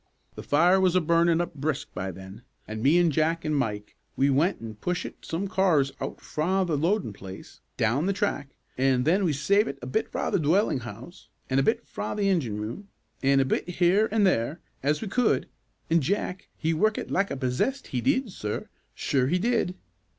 [0.33, 3.95] "The fire was a burnin' up brisk by then, an' me an' Jack an' Mike,
[4.15, 9.03] we went an' pushit some cars out fra the loadin' place, down the track; an'
[9.03, 12.59] then we savit a bit fra the dwellin' house, an' a bit fra the engine
[12.59, 12.87] room,
[13.21, 15.47] an' a bit here an' there, as we could;
[15.91, 19.75] an' Jack, he workit like a' possessed, he did, sir; sure he did."